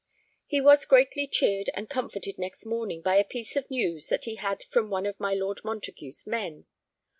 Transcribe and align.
He 0.47 0.59
was 0.61 0.87
greatly 0.87 1.27
cheered 1.27 1.69
and 1.75 1.87
comforted 1.87 2.39
next 2.39 2.65
morning 2.65 3.03
by 3.03 3.17
a 3.17 3.23
piece 3.23 3.55
of 3.55 3.69
news 3.69 4.07
that 4.07 4.25
he 4.25 4.33
had 4.37 4.63
from 4.63 4.89
one 4.89 5.05
of 5.05 5.19
my 5.19 5.35
Lord 5.35 5.61
Montague's 5.63 6.25
men. 6.25 6.65